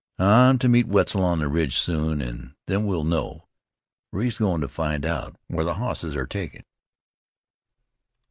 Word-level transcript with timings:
"I'm 0.17 0.57
to 0.57 0.67
meet 0.67 0.87
Wetzel 0.87 1.23
on 1.23 1.37
the 1.37 1.47
ridge 1.47 1.77
soon, 1.77 2.23
an' 2.23 2.55
then 2.65 2.87
we'll 2.87 3.03
know, 3.03 3.47
for 4.09 4.23
he's 4.23 4.39
goin' 4.39 4.59
to 4.61 4.67
find 4.67 5.05
out 5.05 5.35
where 5.45 5.63
the 5.63 5.75
hosses 5.75 6.15
are 6.15 6.25
taken." 6.25 6.63